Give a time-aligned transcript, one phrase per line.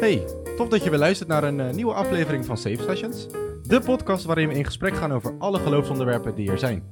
[0.00, 0.24] Hey,
[0.56, 3.26] tof dat je weer luistert naar een eh, nieuwe aflevering van Safe Sessions.
[3.62, 6.82] De podcast waarin we in gesprek gaan over alle geloofsonderwerpen die er zijn.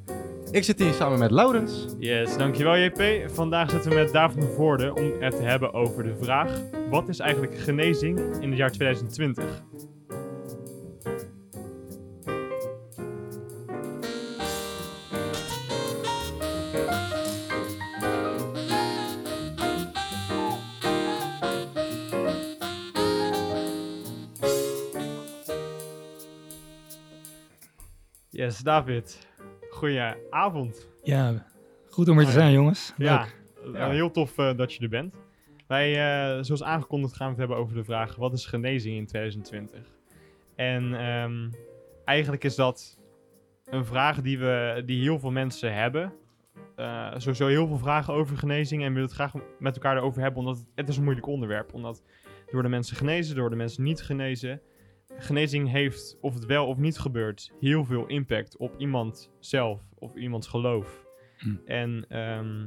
[0.51, 1.87] Ik zit hier samen met Laurens.
[1.99, 3.31] Yes, dankjewel JP.
[3.31, 6.51] Vandaag zitten we met David van Voorde om het te hebben over de vraag:
[6.91, 9.45] wat is eigenlijk genezing in het jaar 2020?
[28.47, 29.29] Yes, David.
[29.71, 30.89] Goedenavond.
[31.03, 31.47] Ja,
[31.89, 32.95] goed om er te zijn, jongens.
[32.97, 33.27] Ja,
[33.75, 35.15] eh, heel tof eh, dat je er bent.
[35.67, 39.07] Wij, eh, zoals aangekondigd, gaan we het hebben over de vraag: wat is genezing in
[39.07, 39.81] 2020?
[40.57, 41.51] En ehm,
[42.05, 42.99] eigenlijk is dat
[43.65, 46.13] een vraag die, we, die heel veel mensen hebben.
[46.77, 50.23] Eh sowieso heel veel vragen over genezing en we willen het graag met elkaar erover
[50.23, 51.75] hebben, omdat het, het is een moeilijk onderwerp.
[51.75, 52.03] Omdat
[52.51, 54.61] door de mensen genezen, door de mensen niet genezen.
[55.19, 60.15] Genezing heeft, of het wel of niet gebeurt, heel veel impact op iemand zelf of
[60.15, 61.07] iemands geloof.
[61.39, 61.57] Hm.
[61.65, 62.67] En ehm,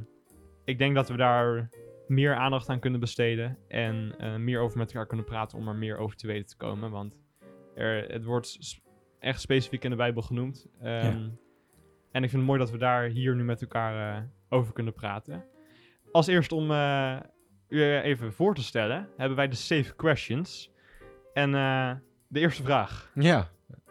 [0.64, 1.70] ik denk dat we daar
[2.06, 5.74] meer aandacht aan kunnen besteden en eh, meer over met elkaar kunnen praten om er
[5.74, 6.90] meer over te weten te komen.
[6.90, 7.18] Want
[7.74, 8.58] er, het wordt
[9.18, 10.66] echt specifiek in de Bijbel genoemd.
[10.80, 11.28] Ehm,
[12.12, 14.92] En ik vind het mooi dat we daar hier nu met elkaar eh, over kunnen
[14.92, 15.44] praten.
[16.12, 17.16] Als eerst om eh,
[17.68, 20.70] u even voor te stellen, hebben wij de Safe Questions.
[21.32, 21.54] En
[22.30, 23.10] de eerste vraag.
[23.14, 23.48] Ja,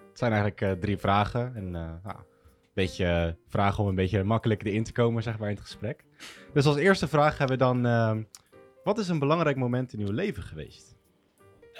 [0.10, 1.56] het zijn eigenlijk eh, drie vragen.
[1.56, 5.38] En eh, nou, een beetje eh, vragen om een beetje makkelijker erin te komen, zeg
[5.38, 6.04] maar, in het gesprek.
[6.54, 7.86] Dus als eerste vraag hebben we dan...
[7.86, 8.22] ehm,
[8.84, 10.98] wat is een belangrijk moment in uw leven geweest?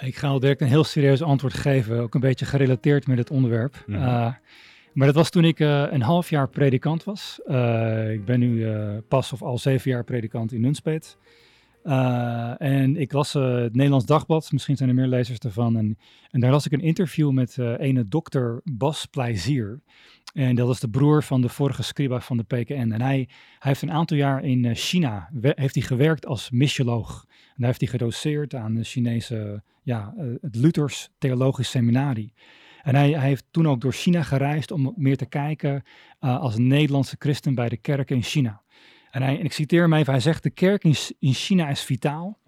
[0.00, 3.30] Ik ga al direct een heel serieus antwoord geven, ook een beetje gerelateerd met het
[3.30, 3.84] onderwerp.
[3.86, 4.02] Mhm.
[4.02, 4.34] Eh,
[4.92, 7.40] maar dat was toen ik eh, een half jaar predikant was.
[7.46, 11.16] Eh, ik ben nu eh, pas of al zeven jaar predikant in Nunspeet.
[11.82, 15.76] Eh, en ik las eh, het Nederlands Dagblad, misschien zijn er meer lezers ervan.
[15.76, 15.98] En,
[16.30, 19.80] en daar las ik een interview met eh ene dokter Bas Plezier.
[20.32, 22.92] En dat is de broer van de vorige scriba van de PKN.
[22.92, 23.28] En hij, hij
[23.58, 27.24] heeft een aantal jaar in China heeft hij gewerkt als missioloog.
[27.28, 32.32] En daar heeft hij gedoseerd aan de Chinese, ja, het Luthers Theologisch Seminarie.
[32.82, 35.82] En hij, hij heeft toen ook door China gereisd om meer te kijken
[36.18, 38.62] als Nederlandse christen bij de kerken in China.
[39.10, 40.84] En, hij, en ik citeer hem even, hij zegt, de kerk
[41.18, 42.38] in, China is vitaal.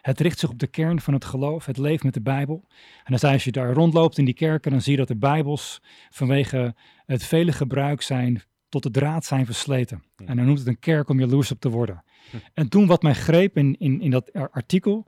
[0.00, 2.64] Het richt zich op de kern van het geloof, het leeft met de Bijbel.
[2.98, 5.16] En dan zei als je daar rondloopt in die kerken, dan zie je dat de
[5.16, 6.74] Bijbels vanwege
[7.06, 10.02] het vele gebruik zijn, tot de draad zijn versleten.
[10.16, 10.24] Hm.
[10.24, 12.04] En hij noemt het een kerk om jaloers op te worden.
[12.54, 15.06] En toen wat mij greep in, in, in dat ar- artikel,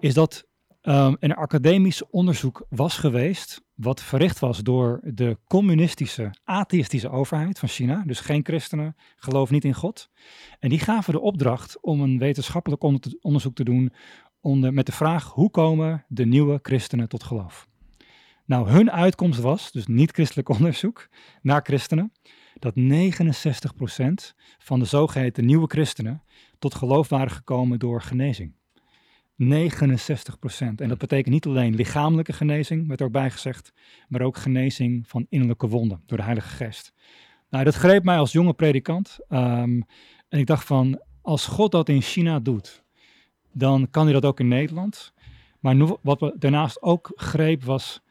[0.00, 0.46] is dat
[0.84, 7.68] ehm, een academisch onderzoek was geweest, wat verricht was door de communistische, atheïstische overheid van
[7.68, 10.10] China, dus geen christenen, geloof niet in God.
[10.58, 13.92] En die gaven de opdracht om een wetenschappelijk onder- onderzoek te doen
[14.40, 17.68] onder, met de vraag, hoe komen de nieuwe christenen tot geloof?
[18.46, 21.08] Nou, hun uitkomst was, dus niet-christelijk onderzoek
[21.42, 22.12] naar christenen,
[22.58, 26.22] dat 69% van de zogeheten nieuwe christenen
[26.58, 28.54] tot geloof waren gekomen door genezing.
[29.36, 30.80] 69%.
[30.80, 33.72] En dat betekent niet alleen lichamelijke genezing, werd er ook bijgezegd,
[34.08, 36.92] maar ook genezing van innerlijke wonden door de Heilige Geest.
[37.50, 39.18] Nou, dat greep mij als jonge predikant.
[39.28, 39.80] ehm,
[40.28, 42.84] en ik dacht van, als God dat in China doet,
[43.52, 45.12] dan kan hij dat ook in Nederland.
[45.60, 48.02] Maar wat we daarnaast ook greep was,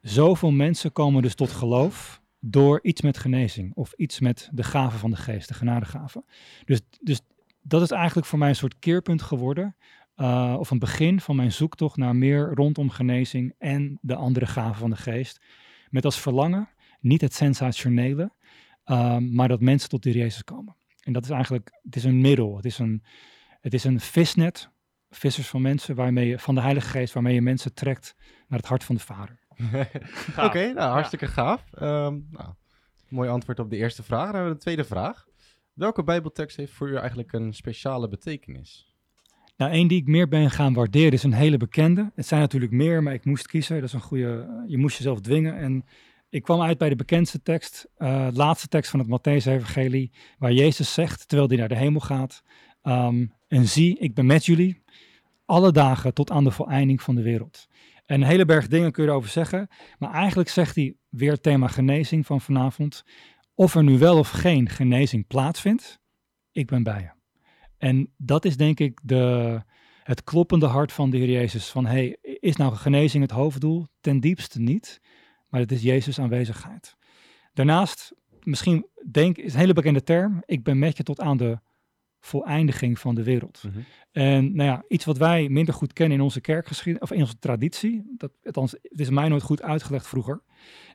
[0.00, 4.98] zoveel mensen komen dus tot geloof door iets met genezing of iets met de gave
[4.98, 6.24] van de geest, de genadegave.
[6.64, 7.20] Dus, dus
[7.62, 9.76] dat is eigenlijk voor mij een soort keerpunt geworden,
[10.14, 14.76] eh, of een begin van mijn zoektocht naar meer rondom genezing en de andere gaven
[14.76, 15.40] van de geest.
[15.90, 16.68] Met als verlangen
[17.00, 18.32] niet het sensationele,
[18.84, 20.76] eh, maar dat mensen tot de Jezus komen.
[21.00, 23.02] En dat is eigenlijk, het is een middel, het is een,
[23.60, 24.70] het is een visnet,
[25.10, 28.14] vissers van mensen, waarmee je, van de Heilige Geest, waarmee je mensen trekt
[28.48, 29.38] naar het hart van de Vader.
[30.46, 31.72] Oké, nou, hartstikke gaaf.
[31.72, 32.54] Ehm, nou,
[33.08, 34.24] mooi antwoord op de eerste vraag.
[34.24, 35.26] Dan hebben we de tweede vraag.
[35.72, 38.93] Welke bijbeltekst heeft voor u eigenlijk een speciale betekenis?
[39.56, 42.12] Nou, één die ik meer ben gaan waarderen is een hele bekende.
[42.14, 43.74] Het zijn natuurlijk meer, maar ik moest kiezen.
[43.74, 45.56] Dat is een goede, je moest jezelf dwingen.
[45.56, 45.84] En
[46.28, 50.52] ik kwam uit bij de bekendste tekst, eh, de laatste tekst van het Matthäus-evangelie, waar
[50.52, 52.42] Jezus zegt, terwijl hij naar de hemel gaat,
[52.82, 54.82] ehm, en zie, ik ben met jullie
[55.44, 57.68] alle dagen tot aan de voleinding van de wereld.
[58.06, 59.68] En een hele berg dingen kun je erover zeggen,
[59.98, 63.04] maar eigenlijk zegt hij weer thema genezing van vanavond.
[63.54, 66.00] Of er nu wel of geen genezing plaatsvindt,
[66.52, 67.13] ik ben bij je.
[67.78, 69.60] En dat is denk ik de,
[70.02, 71.68] het kloppende hart van de Heer Jezus.
[71.68, 73.86] Van hey, is nou genezing het hoofddoel?
[74.00, 75.00] Ten diepste niet,
[75.48, 76.96] maar het is Jezus aanwezigheid.
[77.52, 81.58] Daarnaast, misschien denk, is een hele bekende term, ik ben met je tot aan de
[82.24, 83.62] voleindiging van de wereld.
[83.66, 83.78] Mhm.
[84.12, 87.38] En nou ja, iets wat wij minder goed kennen in onze kerkgeschiedenis, of in onze
[87.38, 90.42] traditie, dat, althans, het is mij nooit goed uitgelegd vroeger,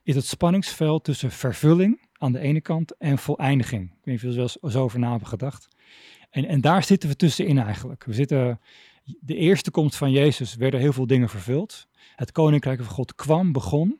[0.04, 3.84] is het spanningsveld tussen vervulling aan de ene kant en voleindiging.
[3.84, 5.68] Ik weet niet of jullie er zo over na hebben gedacht.
[6.30, 8.04] En, en daar zitten we tussenin eigenlijk.
[8.04, 8.60] We zitten,
[9.20, 11.88] de eerste komst van Jezus werden heel veel dingen vervuld.
[12.16, 14.00] Het koninkrijk van God kwam, begon,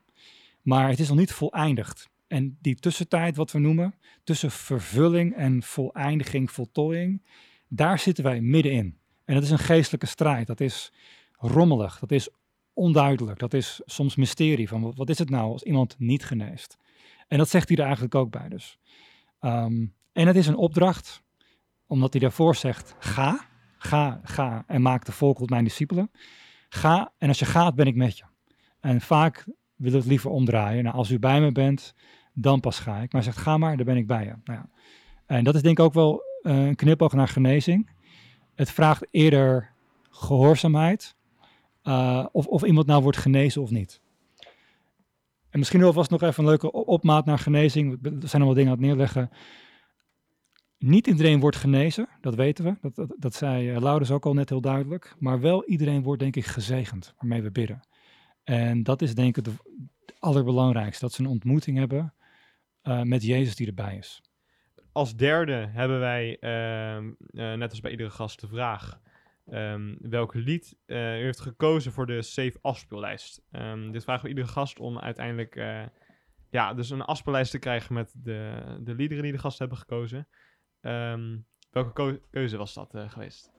[0.62, 2.10] maar het is nog niet voleindigd.
[2.28, 7.22] En die tussentijd, wat we noemen, tussen vervulling en voleindiging, voltooiing,
[7.68, 8.98] daar zitten wij middenin.
[9.26, 10.48] En dat is een geestelijke strijd.
[10.48, 10.92] Dat is
[11.38, 12.30] rommelig, dat is
[12.74, 16.78] onduidelijk, dat is soms mysterie van wat, is het nou als iemand niet geneest.
[17.28, 18.78] En dat zegt hij er eigenlijk ook bij dus.
[19.40, 21.24] Ehm, en het is een opdracht,
[21.90, 23.40] omdat hij daarvoor zegt, ga,
[23.78, 26.12] ga, ga en maak de volk tot mijn discipelen.
[26.70, 28.24] Ga en als je gaat ben ik met je.
[28.80, 29.46] En vaak
[29.76, 30.84] wil het liever omdraaien.
[30.84, 31.94] Nou, als u bij me bent,
[32.34, 33.14] dan pas ga ik.
[33.14, 34.34] Maar hij zegt, ga maar, dan ben ik bij je.
[34.44, 34.70] Nou ja.
[35.26, 37.90] En dat is denk ik ook wel eh, een knipoog naar genezing.
[38.56, 39.74] Het vraagt eerder
[40.10, 41.16] gehoorzaamheid.
[41.82, 44.02] eh, of, of iemand nou wordt genezen of niet.
[45.50, 48.06] En misschien wel vast nog even een leuke opmaat naar genezing.
[48.22, 49.30] Er zijn al wat dingen aan het neerleggen.
[50.80, 52.92] Niet iedereen wordt genezen, dat weten we.
[52.94, 55.16] Dat, dat, zei uh, Laurens ook al net heel duidelijk.
[55.18, 57.80] Maar wel iedereen wordt denk ik gezegend, waarmee we bidden.
[58.44, 59.56] En dat is denk ik het
[60.20, 61.06] allerbelangrijkste.
[61.06, 62.14] Dat ze een ontmoeting hebben
[62.82, 64.22] eh, met Jezus die erbij is.
[64.92, 69.00] Als derde hebben wij, ehm, eh, net als bij iedere gast, de vraag
[69.46, 73.42] ehm, welk lied eh, u heeft gekozen voor de Safe afspeellijst.
[73.52, 75.84] Ehm, dit vragen we iedere gast om uiteindelijk eh,
[76.50, 80.28] ja, dus een afspeellijst te krijgen met de, de liederen die de gasten hebben gekozen.
[80.82, 81.38] Ehm,
[81.72, 83.52] welke keuze was dat eh, geweest?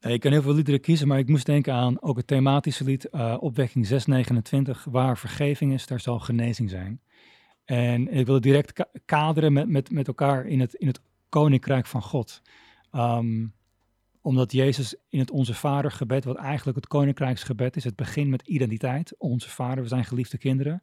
[0.00, 2.84] Eh, Ik kan heel veel liederen kiezen, maar ik moest denken aan ook het thematische
[2.84, 4.84] lied eh, Opwekking 629.
[4.84, 7.00] Waar vergeving is, daar zal genezing zijn.
[7.64, 11.00] En ik wil het direct ka- kaderen met, met, met elkaar in het, in het
[11.28, 12.42] koninkrijk van God.
[12.90, 13.46] Ehm,
[14.20, 18.42] omdat Jezus in het Onze Vader gebed, wat eigenlijk het koninkrijksgebed is, het begint met
[18.42, 19.14] identiteit.
[19.18, 20.82] Onze Vader, we zijn geliefde kinderen.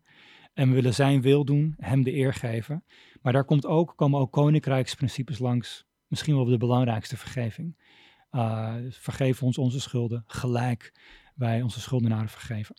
[0.54, 2.84] En we willen zijn wil doen, hem de eer geven.
[3.22, 5.86] Maar daar komt ook, komen ook koninkrijksprincipes langs.
[6.08, 7.78] Misschien wel de belangrijkste vergeving.
[8.32, 10.94] Uh, vergeef ons onze schulden, gelijk
[11.36, 12.76] wij onze schuldenaren vergeven.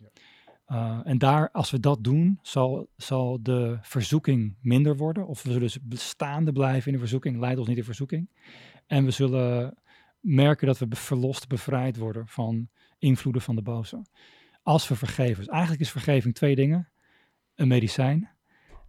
[0.68, 5.26] Uh, en daar, als we dat doen, zal, zal de verzoeking minder worden.
[5.26, 8.30] Of we zullen dus bestaande blijven in de verzoeking, leidt ons niet in verzoeking.
[8.86, 9.74] En we zullen
[10.20, 12.68] merken dat we verlost, bevrijd worden van
[12.98, 14.02] invloeden van de boze.
[14.62, 15.36] Als we vergeven.
[15.36, 16.88] Dus eigenlijk is vergeving twee dingen.
[17.54, 18.30] Een medicijn,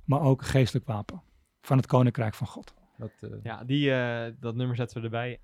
[0.05, 1.21] maar ook een geestelijk wapen
[1.61, 2.73] van het koninkrijk van God.
[2.97, 5.39] Dat, eh, Ja, die, eh, dat nummer zetten we erbij.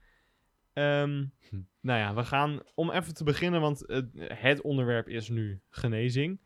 [0.73, 1.61] Ehm, Hm.
[1.81, 6.39] Nou ja, we gaan om even te beginnen, want het, het onderwerp is nu genezing.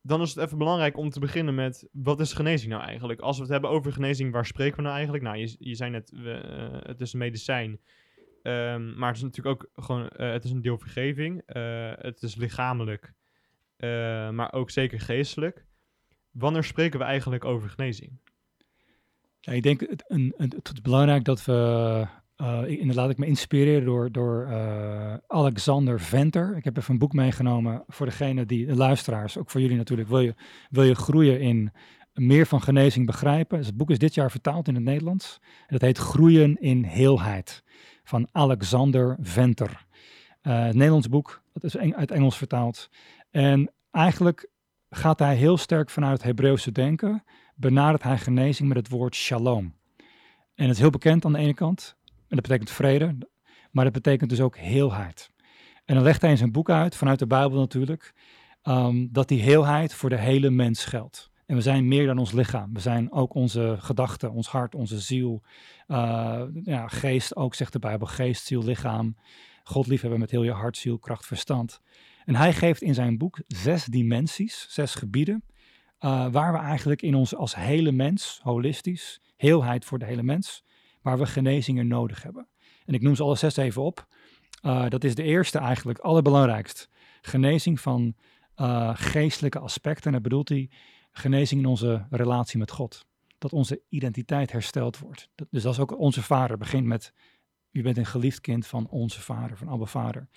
[0.00, 3.20] Dan is het even belangrijk om te beginnen met wat is genezing nou eigenlijk?
[3.20, 5.24] Als we het hebben over genezing, waar spreken we nou eigenlijk?
[5.24, 7.80] Nou, je, je zei net, we, eh, het is een medicijn.
[8.42, 11.42] Ehm, maar het is natuurlijk ook gewoon, eh, het is een deel vergeving.
[11.46, 13.12] Eh, het is lichamelijk,
[13.76, 15.66] eh, maar ook zeker geestelijk.
[16.32, 18.10] Wanneer spreken we eigenlijk over genezing?
[19.40, 22.06] Ja, ik denk het, een, het belangrijk dat we.
[22.36, 26.56] Uh, ik, en laat ik me inspireren door, door uh, Alexander Venter.
[26.56, 30.08] Ik heb even een boek meegenomen voor degene die, de luisteraars, ook voor jullie natuurlijk.
[30.08, 30.34] Wil je,
[30.70, 31.72] wil je groeien in
[32.14, 33.58] meer van genezing begrijpen?
[33.58, 35.40] Het boek is dit jaar vertaald in het Nederlands.
[35.66, 37.62] En heet Groeien in Heelheid
[38.04, 39.86] van Alexander Venter.
[40.40, 42.90] Het Nederlands boek, dat is uit Engels vertaald.
[43.30, 44.48] En eigenlijk
[44.94, 49.74] gaat hij heel sterk vanuit het Hebreeuwse denken benadert hij genezing met het woord shalom.
[50.54, 53.16] En het is heel bekend aan de ene kant, en dat betekent vrede,
[53.70, 55.30] maar dat betekent dus ook heelheid.
[55.84, 58.14] En dan legt hij in zijn boek uit, vanuit de Bijbel natuurlijk,
[58.62, 61.30] um, dat die heelheid voor de hele mens geldt.
[61.46, 62.72] En we zijn meer dan ons lichaam.
[62.72, 65.42] We zijn ook onze gedachten, ons hart, onze ziel,
[65.88, 68.06] uh, ja, geest ook, zegt de Bijbel.
[68.06, 69.16] Geest, ziel, lichaam.
[69.64, 71.80] God liefhebben met heel je hart, ziel, kracht, verstand.
[72.24, 75.44] En hij geeft in zijn boek zes dimensies, zes gebieden,
[76.00, 80.64] uh, waar we eigenlijk in ons als hele mens, holistisch, heelheid voor de hele mens,
[81.02, 82.48] waar we genezingen nodig hebben.
[82.84, 84.06] En ik noem ze alle zes even op.
[84.62, 86.88] Uh, dat is de eerste eigenlijk, allerbelangrijkst.
[87.22, 88.14] Genezing van
[88.56, 90.06] uh, geestelijke aspecten.
[90.06, 90.70] En dat bedoelt hij
[91.12, 93.06] genezing in onze relatie met God.
[93.38, 95.28] Dat onze identiteit hersteld wordt.
[95.50, 96.58] Dus dat is ook onze vader.
[96.58, 97.12] begint met,
[97.70, 100.28] u bent een geliefd kind van onze vader, van Abba Vader.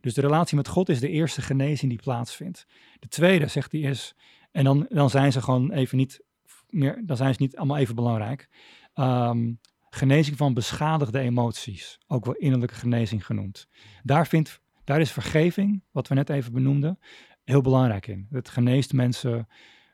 [0.00, 2.66] Dus de relatie met God is de eerste genezing die plaatsvindt.
[2.98, 4.14] De tweede, zegt hij, is
[4.52, 6.20] en dan, dan zijn ze gewoon even niet
[6.68, 8.48] meer, dan zijn ze niet allemaal even belangrijk.
[8.94, 13.68] Um, genezing van beschadigde emoties, ook wel innerlijke genezing genoemd.
[14.02, 16.98] Daar, vindt, daar is vergeving, wat we net even benoemden,
[17.44, 18.26] heel belangrijk in.
[18.30, 19.48] Het geneest mensen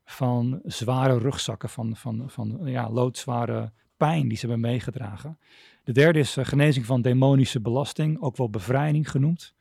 [0.05, 5.39] van zware rugzakken, van, van, van ja, loodzware pijn die ze hebben meegedragen.
[5.85, 9.55] De derde is eh, genezing van demonische belasting, ook wel bevrijding genoemd.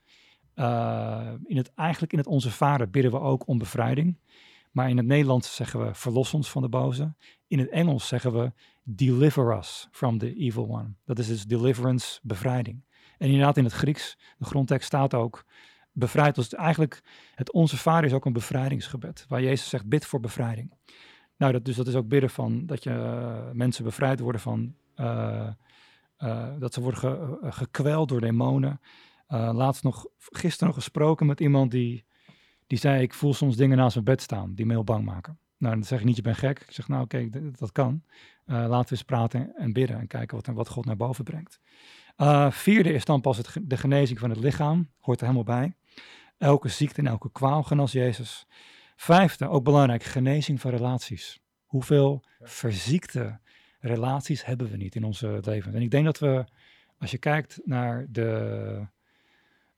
[0.56, 4.18] Uh, in het, eigenlijk in het Onze Vader bidden we ook om bevrijding.
[4.72, 7.14] Maar in het Nederlands zeggen we verlos ons van de boze.
[7.48, 8.52] In het Engels zeggen we
[8.84, 10.94] deliver us from the evil one.
[11.06, 12.84] Dat is dus deliverance, bevrijding.
[13.18, 15.46] En inderdaad in het Grieks, de grondtekst staat ook
[15.92, 16.54] bevrijd ons.
[16.54, 17.02] Eigenlijk,
[17.36, 20.74] het Onze Vader is ook een bevrijdingsgebed, waar Jezus zegt, bid voor bevrijding.
[21.38, 24.76] Nou, dat, dus dat is ook bidden van dat je uh, mensen bevrijd worden van,
[24.96, 25.50] uh,
[26.60, 28.80] dat ze worden ge, gekweld door demonen.
[29.40, 32.06] Laatst nog, gisteren nog gesproken met iemand die,
[32.68, 35.38] die zei, ik voel soms dingen naast mijn bed staan die me heel bang maken.
[35.58, 36.60] Nou, dan zeg ik niet, je bent gek.
[36.60, 38.04] Ik zeg, nou oké, okay, dat kan.
[38.46, 41.60] laten we eens praten en bidden en kijken wat, wat God naar boven brengt.
[42.56, 45.76] vierde is dan pas het, de genezing van het lichaam, hoort er helemaal bij.
[46.38, 48.48] Elke ziekte en elke kwaal genas Jezus.
[48.96, 51.42] Vijfde, ook belangrijk, genezing van relaties.
[51.66, 53.40] Hoeveel verziekte
[53.80, 55.74] relaties hebben we niet in onze leven?
[55.76, 56.46] En ik denk dat we,
[56.98, 58.88] als je kijkt naar de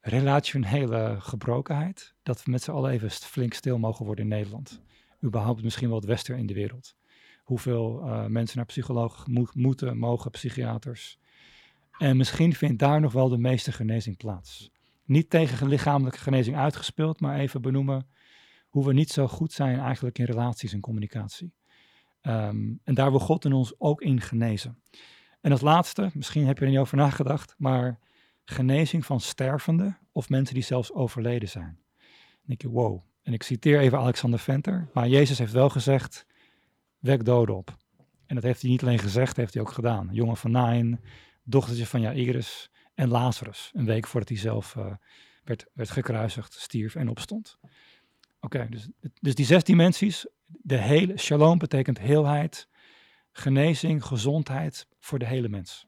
[0.07, 4.81] relationele gebrokenheid, dat we met z'n allen even flink stil mogen worden in Nederland.
[5.23, 6.95] Überhaupt misschien wel het Westen in de wereld.
[7.43, 11.19] Hoeveel uh, mensen naar psycholoog mo moeten, mogen, psychiaters.
[11.97, 14.71] En misschien vindt daar nog wel de meeste genezing plaats.
[15.05, 18.07] Niet tegen lichamelijke genezing uitgespeeld, maar even benoemen
[18.69, 21.53] hoe we niet zo goed zijn eigenlijk in relaties en communicatie.
[22.21, 24.81] Um, en daar wil God in ons ook in genezen.
[25.41, 27.99] En als laatste, misschien heb je er niet over nagedacht, maar
[28.45, 31.79] genezing van stervenden of mensen die zelfs overleden zijn.
[32.41, 33.01] Denk je, wow.
[33.21, 36.25] En ik citeer even Alexander Venter, maar Jezus heeft wel gezegd,
[36.99, 37.77] wek doden op.
[38.25, 40.09] En dat heeft hij niet alleen gezegd, heeft hij ook gedaan.
[40.11, 40.99] Jongen van Nain,
[41.43, 44.93] dochtertje van Jairus en Lazarus, een week voordat hij zelf uh,
[45.43, 47.57] werd, werd gekruisigd, stierf en opstond.
[48.39, 48.87] Oké, dus,
[49.19, 52.67] dus die zes dimensies, de hele, shalom betekent heelheid,
[53.31, 55.85] genezing, gezondheid voor de hele mens.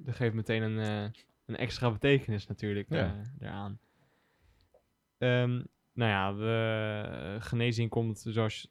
[0.00, 1.10] Dat geeft meteen een, uh,
[1.46, 3.14] een extra betekenis natuurlijk ja.
[3.14, 3.78] uh, eraan.
[5.18, 8.68] Um, nou ja, de genezing komt, zoals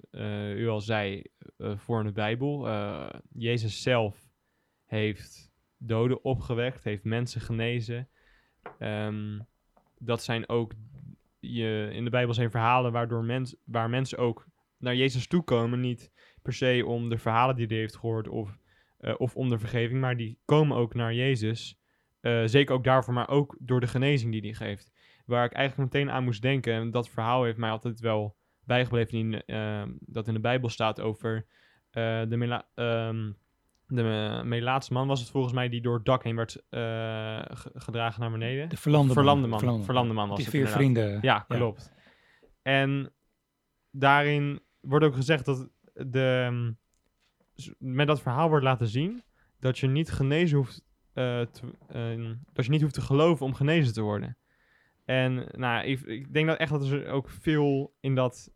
[0.55, 1.23] u al zei,
[1.57, 2.69] voor in de Bijbel.
[3.33, 4.29] Jezus zelf
[4.85, 8.09] heeft doden opgewekt, heeft mensen genezen.
[8.79, 9.47] Um,
[9.97, 10.73] dat zijn ook
[11.39, 15.79] je, in de Bijbel zijn verhalen waardoor mens, waar mensen ook naar Jezus toekomen.
[15.79, 18.57] Niet per se om de verhalen die hij heeft gehoord of,
[18.99, 21.79] uh, of om de vergeving, maar die komen ook naar Jezus.
[22.21, 24.91] Uh, zeker ook daarvoor, maar ook door de genezing die hij geeft.
[25.25, 29.17] Waar ik eigenlijk meteen aan moest denken, en dat verhaal heeft mij altijd wel bijgebleven,
[29.17, 31.47] in, uh, dat in de Bijbel staat over
[31.91, 33.37] de um,
[33.87, 36.63] de Melaatse man was het volgens mij die door het dak heen werd
[37.73, 38.69] gedragen naar beneden.
[38.69, 39.59] De verlamde, verlamde man.
[39.59, 41.17] Verlamde, verlamde man was Die vier vrienden.
[41.21, 41.93] Ja, klopt.
[41.95, 42.01] Ja.
[42.61, 43.13] En
[43.91, 46.75] daarin wordt ook gezegd dat de,
[47.77, 49.23] met dat verhaal wordt laten zien
[49.59, 50.81] dat je niet genezen hoeft,
[51.13, 51.61] uh, te,
[51.95, 54.37] uh, dat je niet hoeft te geloven om genezen te worden.
[55.05, 58.51] En nou, ik, denk dat echt dat er ook veel in dat,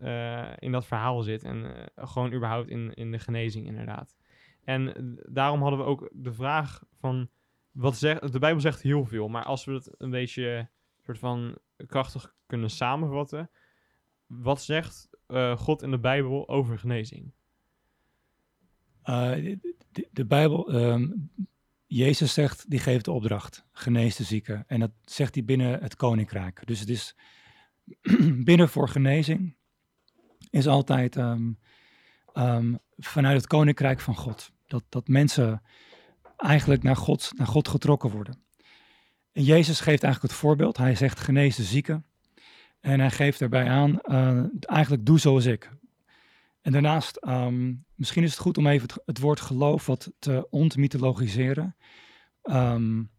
[0.58, 1.44] in dat verhaal zit.
[1.44, 4.18] En gewoon überhaupt in, in de genezing inderdaad.
[4.64, 7.30] En daarom hadden we ook de vraag van,
[7.72, 11.58] wat zegt, de Bijbel zegt heel veel, maar als we het een beetje soort van
[11.88, 13.50] krachtig kunnen samenvatten,
[14.26, 15.10] wat zegt
[15.56, 17.34] God in de Bijbel over genezing?
[19.12, 19.56] Uh,
[19.92, 21.32] de, de, Bijbel, um,
[21.86, 24.64] Jezus zegt, die geeft de opdracht, genees de zieken.
[24.68, 26.62] En dat zegt hij binnen het koninkrijk.
[26.66, 27.16] Dus het is
[28.50, 29.56] binnen voor genezing
[30.50, 31.60] is altijd um,
[32.34, 34.52] um, vanuit het koninkrijk van God.
[34.68, 35.62] Dat, dat mensen
[36.38, 38.44] eigenlijk naar God, naar God getrokken worden.
[39.32, 40.78] En Jezus geeft eigenlijk het voorbeeld.
[40.78, 42.06] Hij zegt genees de zieken.
[42.80, 45.70] En hij geeft daarbij aan, uh, eigenlijk doe zoals ik.
[46.62, 50.48] En daarnaast, um, misschien is het goed om even het, het woord geloof wat te
[50.50, 51.76] ontmythologiseren.
[52.44, 53.12] Um,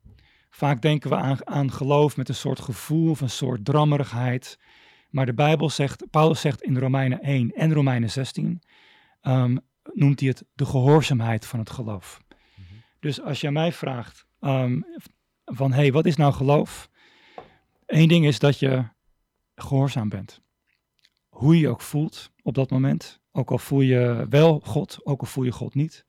[0.51, 4.59] vaak denken we aan, aan geloof met een soort gevoel of een soort drammerigheid.
[5.11, 8.63] Maar de Bijbel zegt, Paulus zegt in Romeinen 1 en Romeinen 16,
[9.23, 9.61] um,
[9.93, 12.21] noemt hij het de gehoorzaamheid van het geloof.
[12.29, 12.83] Mm -hmm.
[13.01, 14.87] Dus als jij mij vraagt um,
[15.45, 16.91] van, hey, wat is nou geloof?
[17.87, 18.85] Eén ding is dat je
[19.55, 20.41] gehoorzaam bent.
[21.29, 23.22] Hoe je je ook voelt op dat moment.
[23.33, 26.07] Ook al voel je wel God, ook al voel je God niet.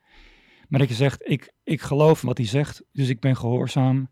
[0.68, 4.10] Maar dat je zegt, ik, ik geloof wat hij zegt, dus ik ben gehoorzaam.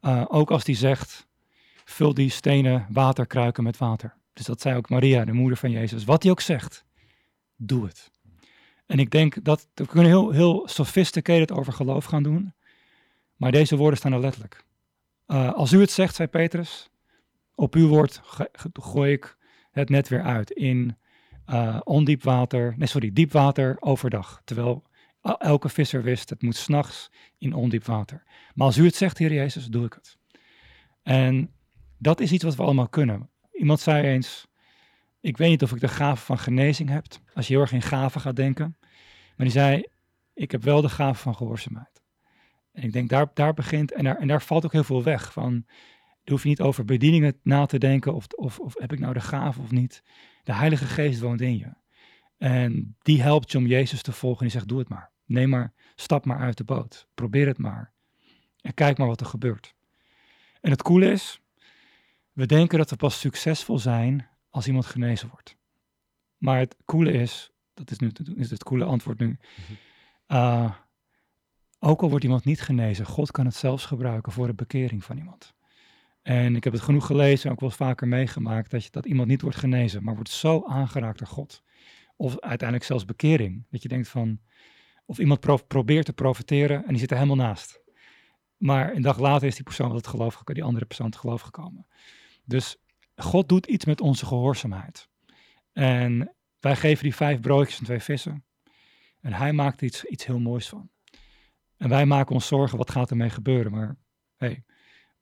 [0.00, 1.26] Uh, ook als hij zegt,
[1.84, 4.16] vul die stenen waterkruiken met water.
[4.32, 6.04] Dus dat zei ook Maria, de moeder van Jezus.
[6.04, 6.84] Wat hij ook zegt,
[7.56, 8.10] doe het.
[8.86, 12.54] En ik denk dat we kunnen heel, heel sophisticated over geloof gaan doen.
[13.36, 14.64] Maar deze woorden staan er letterlijk.
[15.26, 16.90] Uh, als u het zegt, zei Petrus,
[17.54, 18.20] op uw woord
[18.72, 19.36] gooi ik
[19.70, 20.96] het net weer uit in
[21.46, 24.42] uh, ondiep water, nee sorry, diep water overdag.
[24.44, 24.84] Terwijl
[25.22, 28.22] El- Elke visser wist, het moet s'nachts in ondiep water.
[28.54, 30.18] Maar als u het zegt, Heer Jezus, doe ik het.
[31.02, 31.50] En
[31.98, 33.30] dat is iets wat we allemaal kunnen.
[33.52, 34.46] Iemand zei eens,
[35.20, 37.82] ik weet niet of ik de gave van genezing heb, als je heel erg in
[37.82, 38.76] gaven gaat denken.
[39.36, 39.84] Maar die zei,
[40.34, 42.02] ik heb wel de gave van gehoorzaamheid.
[42.72, 45.32] En ik denk, daar, daar begint, en daar, en daar valt ook heel veel weg.
[45.32, 45.66] Van,
[46.24, 49.12] daar hoef je niet over bedieningen na te denken, of, of, of heb ik nou
[49.12, 50.02] de gave of niet.
[50.42, 51.72] De Heilige Geest woont in je.
[52.38, 55.10] En die helpt je om Jezus te volgen en die zegt, doe het maar.
[55.24, 57.08] Neem maar, stap maar uit de boot.
[57.14, 57.92] Probeer het maar.
[58.60, 59.74] En kijk maar wat er gebeurt.
[60.60, 61.40] En het coole is,
[62.32, 65.56] we denken dat we pas succesvol zijn als iemand genezen wordt.
[66.36, 69.38] Maar het coole is, dat is, nu, is het coole antwoord nu.
[70.28, 70.74] Uh,
[71.78, 75.16] ook al wordt iemand niet genezen, God kan het zelfs gebruiken voor de bekering van
[75.16, 75.54] iemand.
[76.22, 79.06] En ik heb het genoeg gelezen en ook wel eens vaker meegemaakt dat, je, dat
[79.06, 81.62] iemand niet wordt genezen, maar wordt zo aangeraakt door God.
[82.16, 83.66] Of uiteindelijk zelfs bekering.
[83.70, 84.40] Dat je denkt van,
[85.06, 87.80] of iemand pro probeert te profiteren en die zit er helemaal naast.
[88.56, 91.40] Maar een dag later is die persoon het geloof gekomen, die andere persoon het geloof
[91.40, 91.86] gekomen.
[92.44, 92.76] Dus
[93.16, 95.08] God doet iets met onze gehoorzaamheid.
[95.72, 98.44] En wij geven die vijf broodjes en twee vissen.
[99.20, 100.90] En hij maakt iets, iets heel moois van.
[101.76, 103.72] En wij maken ons zorgen, wat gaat ermee gebeuren?
[103.72, 103.96] Maar
[104.36, 104.64] hey,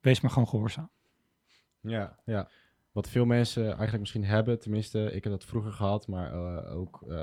[0.01, 0.89] wees maar gewoon gehoorzaam.
[1.79, 2.49] Ja, ja.
[2.91, 7.03] Wat veel mensen eigenlijk misschien hebben, tenminste, ik heb dat vroeger gehad, maar uh, ook
[7.07, 7.17] uh,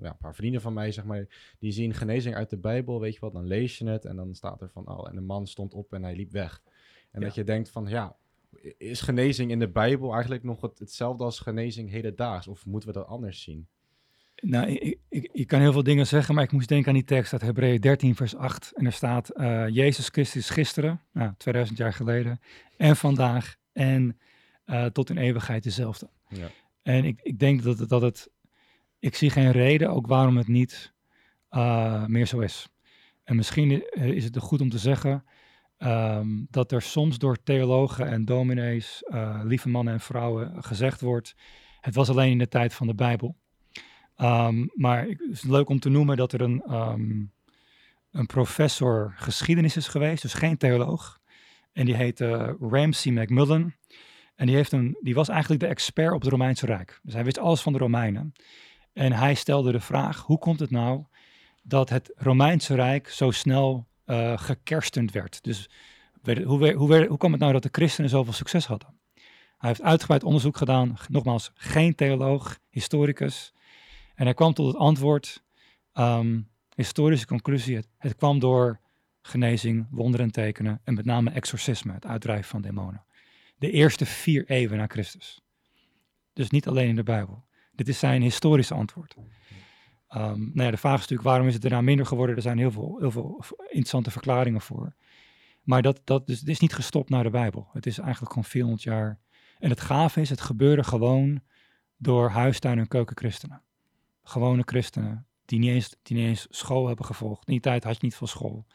[0.00, 3.14] ja, een paar vrienden van mij, zeg maar, die zien genezing uit de Bijbel, weet
[3.14, 5.46] je wat, dan lees je het en dan staat er van, oh, en de man
[5.46, 6.62] stond op en hij liep weg.
[7.10, 7.26] En ja.
[7.26, 8.16] dat je denkt van, ja,
[8.78, 12.94] is genezing in de Bijbel eigenlijk nog het, hetzelfde als genezing hedendaags, of moeten we
[12.94, 13.68] dat anders zien?
[14.42, 17.04] Nou, ik, ik, ik, kan heel veel dingen zeggen, maar ik moest denken aan die
[17.04, 18.72] tekst uit Hebreeën 13, vers 8.
[18.74, 22.40] En er staat, uh, Jezus Christus gisteren, nou, 2000 jaar geleden,
[22.76, 24.18] en vandaag, en
[24.66, 26.08] uh, tot in eeuwigheid dezelfde.
[26.28, 26.48] Ja.
[26.82, 28.30] En ik, ik denk dat het, dat het,
[28.98, 30.92] ik zie geen reden ook waarom het niet
[31.50, 32.68] uh, meer zo is.
[33.24, 35.24] En misschien is het goed om te zeggen
[35.78, 39.02] um, dat er soms door theologen en dominees,
[39.44, 41.34] lieve mannen en vrouwen, gezegd wordt,
[41.80, 43.36] het was alleen in de tijd van de Bijbel.
[44.22, 47.32] Um, maar het is leuk om te noemen dat er een, um,
[48.10, 51.20] een professor geschiedenis is geweest, dus geen theoloog.
[51.72, 53.76] En die heette Ramsey McMullen.
[54.34, 57.00] En die, heeft een, die was eigenlijk de expert op het Romeinse Rijk.
[57.02, 58.32] Dus hij wist alles van de Romeinen.
[58.92, 61.04] En hij stelde de vraag, hoe komt het nou
[61.62, 65.42] dat het Romeinse Rijk zo snel uh, gekerstend werd?
[65.42, 65.70] Dus
[66.22, 68.94] hoe, hoe, hoe, hoe kwam het nou dat de christenen zoveel succes hadden?
[69.58, 73.52] Hij heeft uitgebreid onderzoek gedaan, nogmaals, geen theoloog, historicus.
[74.16, 75.44] En hij kwam tot het antwoord,
[75.94, 78.80] um, historische conclusie, het, het kwam door
[79.22, 83.04] genezing, wonderen en tekenen en met name exorcisme, het uitdrijven van demonen.
[83.58, 85.40] De eerste vier eeuwen na Christus.
[86.32, 87.44] Dus niet alleen in de Bijbel.
[87.72, 89.16] Dit is zijn historische antwoord.
[90.14, 92.36] Um, nou ja, de vraag is natuurlijk, waarom is het daarna minder geworden?
[92.36, 94.94] Er zijn heel veel, heel veel interessante verklaringen voor.
[95.62, 97.68] Maar dat, dat dus, het is niet gestopt naar de Bijbel.
[97.72, 99.18] Het is eigenlijk gewoon 400 jaar.
[99.58, 101.40] En het gave is, het gebeurde gewoon
[101.96, 103.62] door huistuin- en keukenchristenen.
[104.28, 107.46] Gewone christenen die niet, eens, die niet eens school hebben gevolgd.
[107.46, 108.66] In die tijd had je niet veel school.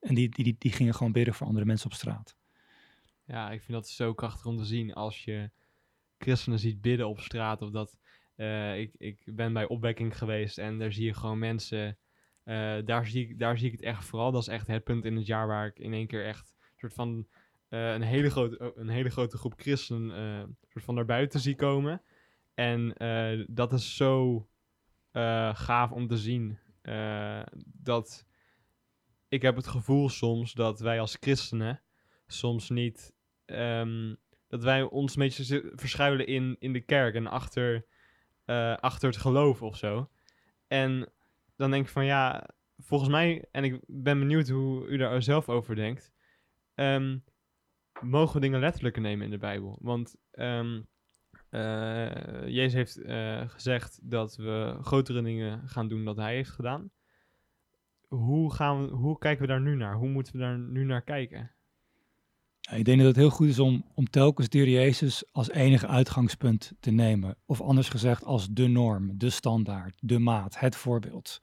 [0.00, 2.36] En die, die, die, die gingen gewoon bidden voor andere mensen op straat.
[3.24, 5.50] Ja, ik vind dat zo krachtig om te zien als je
[6.18, 7.62] christenen ziet bidden op straat.
[7.62, 7.98] Of dat,
[8.36, 11.98] uh, ik, ik ben bij opwekking geweest en daar zie je gewoon mensen.
[12.44, 14.32] Uh, daar, zie ik, daar zie ik het echt vooral.
[14.32, 16.94] Dat is echt het punt in het jaar waar ik in één keer echt soort
[16.94, 17.26] van
[17.68, 22.02] uh, een, hele grote, een hele grote groep christenen soort van naar buiten zie komen.
[22.54, 22.94] En
[23.48, 24.46] dat is zo
[25.52, 26.58] gaaf om te zien.
[27.64, 28.26] dat
[29.32, 31.80] ik heb het gevoel soms dat wij als christenen
[32.26, 33.14] soms niet.
[33.46, 34.16] Um,
[34.48, 37.86] dat wij ons een beetje verschuilen in, in de kerk en achter,
[38.46, 40.10] uh, achter het geloof of zo.
[40.66, 41.12] En
[41.56, 42.48] dan denk ik van ja,
[42.78, 46.12] volgens mij, en ik ben benieuwd hoe u daar zelf over denkt.
[46.74, 47.24] Um,
[48.00, 49.78] mogen we dingen letterlijk nemen in de Bijbel?
[49.80, 50.78] Want uh,
[52.46, 56.90] Jezus heeft uh, gezegd dat we grotere dingen gaan doen dan hij heeft gedaan.
[58.08, 59.94] Hoe, gaan we, hoe kijken we daar nu naar?
[59.94, 61.50] Hoe moeten we daar nu naar kijken?
[62.70, 66.72] Ik denk dat het heel goed is om, om telkens de Jezus als enige uitgangspunt
[66.80, 67.36] te nemen.
[67.46, 71.42] Of anders gezegd als de norm, de standaard, de maat, het voorbeeld.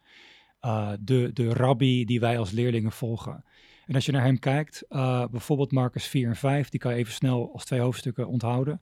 [0.62, 3.44] Uh, de, de rabbi die wij als leerlingen volgen.
[3.86, 4.86] En als je naar hem kijkt,
[5.32, 8.82] bijvoorbeeld Marcus 4 en 5, die kan je even snel als twee hoofdstukken onthouden.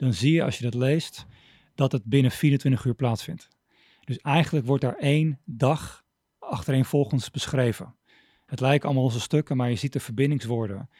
[0.00, 1.26] Dan zie je als je dat leest,
[1.74, 3.48] dat het binnen 24 uur plaatsvindt.
[4.04, 6.04] Dus eigenlijk wordt daar één dag
[6.38, 7.94] achtereenvolgens beschreven.
[8.46, 10.90] Het lijken allemaal onze stukken, maar je ziet de verbindingswoorden.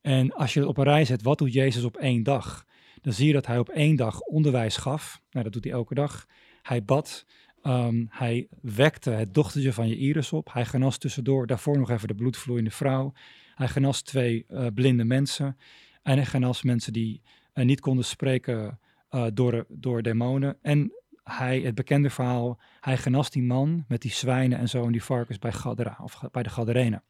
[0.00, 2.64] En als je het op een rij zet, wat doet Jezus op één dag?
[3.00, 5.20] Dan zie je dat hij op één dag onderwijs gaf.
[5.30, 6.26] Nou, dat doet hij elke dag.
[6.62, 7.26] Hij bad.
[7.62, 10.52] Ehm, hij wekte het dochtertje van Jairus op.
[10.52, 13.12] Hij genas tussendoor, daarvoor nog even de bloedvloeiende vrouw.
[13.54, 15.56] Hij genas twee eh, blinde mensen.
[16.02, 17.22] En hij genas mensen die
[17.54, 20.58] eh, niet konden spreken eh, door, door demonen.
[20.62, 24.92] En hij, het bekende verhaal, hij genas die man met die zwijnen en zo en
[24.92, 27.02] die varkens bij Gadara, of bij de Gadarenen.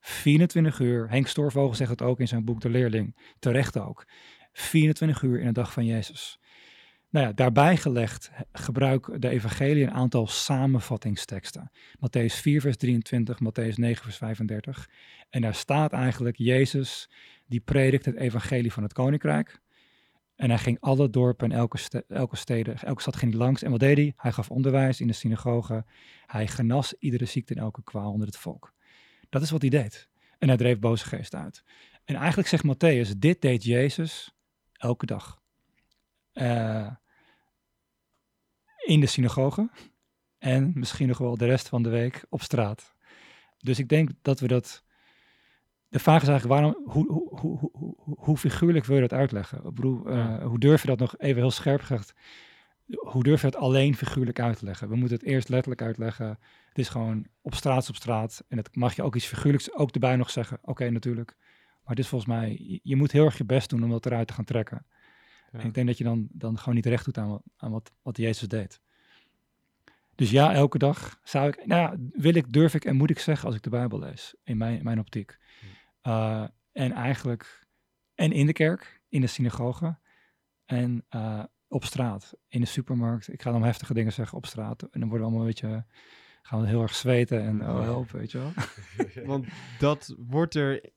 [0.00, 4.06] 24 uur, Henk Stoorvogel zegt het ook in zijn boek De Leerling, terecht ook.
[4.52, 6.38] 24 uur in de dag van Jezus.
[7.10, 11.70] Nou ja, daarbij gelegd gebruik de evangelie een aantal samenvattingsteksten.
[11.96, 14.88] Matthäus 4 vers 23, Matthäus 9 vers 35.
[15.30, 17.10] En daar staat eigenlijk Jezus,
[17.46, 19.60] die predikt het evangelie van het koninkrijk.
[20.36, 23.62] En hij ging alle dorpen en elke, elke, steden, elke stad ging langs.
[23.62, 24.12] En wat deed hij?
[24.16, 25.84] Hij gaf onderwijs in de synagoge.
[26.26, 28.72] Hij genas iedere ziekte en elke kwaal onder het volk.
[29.28, 30.08] Dat is wat hij deed.
[30.38, 31.64] En hij dreef boze geesten uit.
[32.04, 34.34] En eigenlijk zegt Matthäus, dit deed Jezus
[34.72, 35.42] elke dag.
[36.32, 36.90] Eh,
[38.84, 39.70] in de synagoge.
[40.38, 42.94] En misschien nog wel de rest van de week op straat.
[43.58, 44.83] Dus ik denk dat we dat.
[45.94, 49.58] De vraag is eigenlijk, waarom, hoe, hoe, hoe, hoe, figuurlijk wil je dat uitleggen?
[49.58, 52.14] Ik bedoel, eh, hoe durf je dat nog even heel scherp gezegd?
[52.86, 54.88] Hoe durf je het alleen figuurlijk uit te leggen?
[54.88, 56.26] We moeten het eerst letterlijk uitleggen.
[56.68, 58.44] Het is gewoon op straat op straat.
[58.48, 60.58] En het mag je ook iets figuurlijks ook erbij nog zeggen.
[60.62, 61.36] Oké, natuurlijk.
[61.80, 64.26] Maar het is volgens mij, je, moet heel erg je best doen om dat eruit
[64.26, 64.86] te gaan trekken.
[65.52, 65.58] Ja.
[65.58, 67.92] En ik denk dat je dan, dan gewoon niet recht doet aan, wat, aan wat,
[68.02, 68.80] wat Jezus deed.
[70.14, 73.18] Dus ja, elke dag zou ik, nou ja, wil ik, durf ik en moet ik
[73.18, 75.38] zeggen als ik de Bijbel lees, in mijn, in mijn optiek.
[76.06, 77.66] Uh, en eigenlijk,
[78.14, 79.98] en in de kerk, in de synagoge
[80.64, 83.32] en uh, op straat, in de supermarkt.
[83.32, 85.84] Ik ga dan heftige dingen zeggen op straat en dan worden we allemaal een beetje,
[86.42, 88.52] gaan we heel erg zweten en oh help, weet je wel.
[89.32, 89.46] Want
[89.78, 90.90] dat wordt er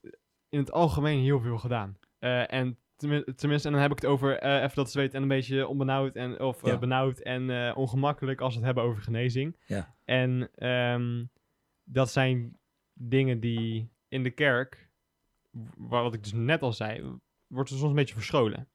[0.48, 1.98] in het algemeen heel veel gedaan.
[2.20, 5.22] Uh, en tenmin- tenminste, en dan heb ik het over uh, even dat zweet en
[5.22, 6.72] een beetje onbenauwd en of Ja.
[6.72, 9.56] uh, benauwd en ongemakkelijk als we het hebben over genezing.
[9.66, 9.94] Ja.
[10.04, 11.24] En ehm,
[11.84, 12.58] dat zijn
[12.92, 14.87] dingen die in de kerk,
[15.76, 18.68] wat ik dus net al zei, wordt er soms een beetje verscholen.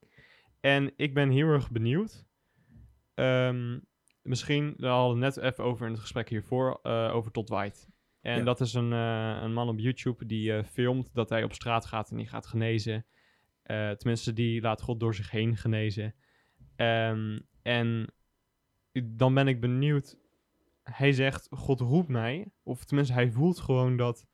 [0.60, 2.26] En ik ben heel erg benieuwd.
[3.14, 3.80] Ehm,
[4.22, 7.80] misschien, we hadden het net even over in het gesprek hiervoor, uh, over Todd White.
[8.22, 8.44] En Ja.
[8.44, 11.86] dat is een, uh, een man op YouTube die uh, filmt dat hij op straat
[11.86, 13.06] gaat en die gaat genezen.
[13.98, 16.16] Tenminste, die laat God door zich heen genezen.
[16.76, 18.14] Um, en
[19.04, 20.18] dan ben ik benieuwd.
[20.84, 22.52] Hij zegt, God roept mij.
[22.64, 24.26] Of tenminste, hij voelt gewoon dat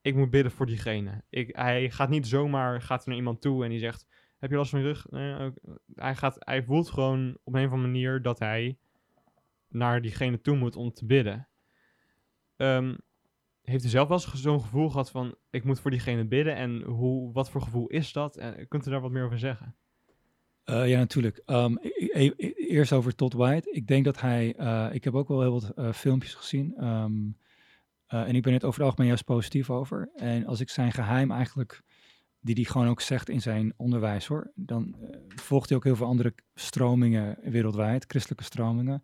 [0.00, 1.24] ik moet bidden voor diegene.
[1.28, 4.06] Ik, hij gaat niet zomaar gaat naar iemand toe en die zegt,
[4.38, 5.06] heb je last van je rug?
[5.94, 8.78] Hij, gaat, hij voelt gewoon op een of andere manier dat hij
[9.68, 11.48] naar diegene toe moet om te bidden.
[12.56, 12.94] Ehm,
[13.62, 16.56] heeft u zelf wel eens zo'n gevoel gehad van, ik moet voor diegene bidden?
[16.56, 18.36] En hoe, wat voor gevoel is dat?
[18.36, 19.74] En kunt u daar wat meer over zeggen?
[20.64, 21.42] Uh, ja, natuurlijk.
[21.46, 23.70] Um, e- e- e- eerst over Todd White.
[23.70, 24.54] Ik denk dat hij.
[24.58, 26.84] Uh, ik heb ook wel heel wat uh, filmpjes gezien.
[26.86, 27.36] Um,
[28.18, 30.10] en ik ben het over het algemeen juist positief over.
[30.14, 31.82] En als ik zijn geheim eigenlijk.
[32.42, 34.52] die hij gewoon ook zegt in zijn onderwijs hoor.
[34.54, 39.02] dan eh, volgt hij ook heel veel andere stromingen wereldwijd, christelijke stromingen.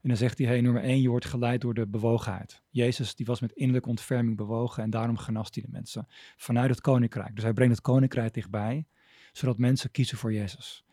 [0.00, 2.62] En dan zegt hij: hey, nummer één, je wordt geleid door de bewogenheid.
[2.68, 4.82] Jezus die was met innerlijke ontferming bewogen.
[4.82, 6.06] en daarom genast hij de mensen.
[6.36, 7.34] vanuit het koninkrijk.
[7.34, 8.86] Dus hij brengt het koninkrijk dichtbij.
[9.32, 10.84] zodat mensen kiezen voor Jezus.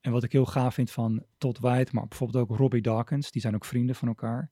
[0.00, 3.42] En wat ik heel gaaf vind van Todd White, maar bijvoorbeeld ook Robbie Dawkins, die
[3.42, 4.50] zijn ook vrienden van elkaar.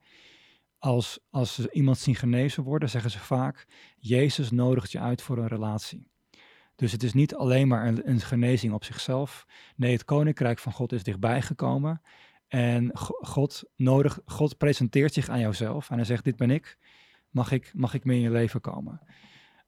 [0.79, 5.37] Als, als ze iemand zien genezen worden, zeggen ze vaak, Jezus nodigt je uit voor
[5.37, 6.07] een relatie.
[6.75, 9.45] Dus het is niet alleen maar een, genezing op zichzelf.
[9.75, 12.01] Nee, het koninkrijk van God is dichtbij gekomen.
[12.47, 16.77] En Go- God, nodig, God presenteert zich aan jouzelf en hij zegt, dit ben ik,
[17.29, 19.01] mag ik, mag ik mee in je leven komen?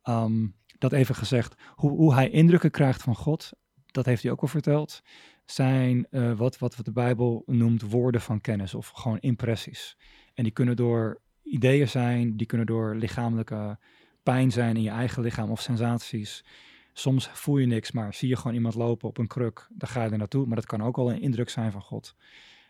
[0.02, 0.47] Ehm,
[0.78, 3.52] dat even gezegd, hoe, hoe hij indrukken krijgt van God,
[3.86, 5.02] dat heeft hij ook al verteld
[5.45, 9.97] zijn uh, wat, wat de Bijbel noemt woorden van kennis of gewoon impressies.
[10.33, 13.77] En die kunnen door ideeën zijn, die kunnen door lichamelijke
[14.23, 16.45] pijn zijn in je eigen lichaam of sensaties.
[16.93, 20.03] Soms voel je niks, maar zie je gewoon iemand lopen op een kruk, dan ga
[20.03, 20.45] je er naartoe.
[20.45, 22.15] Maar dat kan ook al een indruk zijn van God.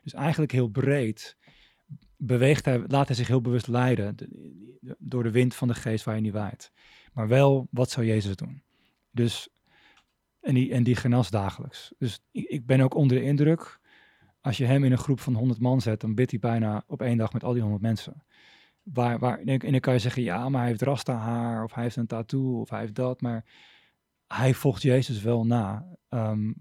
[0.04, 1.38] Dus eigenlijk heel breed
[2.18, 4.28] beweegt hij, laat hij zich heel bewust leiden de,
[4.80, 6.72] de, door de wind van de geest waar je niet waait.
[7.14, 8.64] Maar wel, wat zou Jezus doen?
[9.12, 9.50] Dus
[10.42, 11.94] en die, en die genas dagelijks.
[11.98, 13.80] Dus ik ben ook onder de indruk.
[14.42, 17.02] Als je hem in een groep van 100 man zet, dan bidt hij bijna op
[17.02, 18.24] één dag met al die 100 mensen.
[18.84, 21.84] Waar, waar, en dan kan je zeggen, ja, maar hij heeft rasta haar, of hij
[21.84, 23.22] heeft een tattoo, of hij heeft dat.
[23.22, 23.46] Maar
[24.28, 25.86] hij volgt Jezus wel na.
[26.10, 26.56] Um,